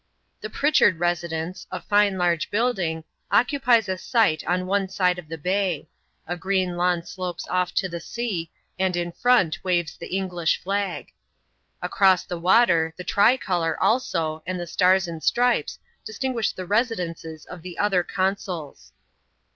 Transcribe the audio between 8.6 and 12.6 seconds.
md in front waves the English flag. Across the